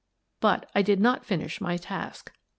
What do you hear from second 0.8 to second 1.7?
did not finish